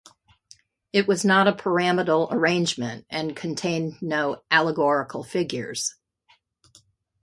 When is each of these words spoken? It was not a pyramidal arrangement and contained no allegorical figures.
It 0.91 1.07
was 1.07 1.23
not 1.23 1.47
a 1.47 1.53
pyramidal 1.53 2.29
arrangement 2.31 3.05
and 3.07 3.35
contained 3.35 4.01
no 4.01 4.41
allegorical 4.49 5.23
figures. 5.23 5.93